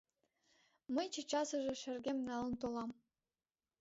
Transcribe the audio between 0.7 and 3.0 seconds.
Мый чечасыже шергем налын толам.